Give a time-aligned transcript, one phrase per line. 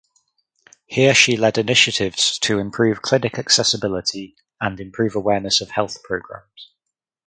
[0.87, 6.71] Here she led initiatives to improve clinic accessibility and improve awareness of health programmes.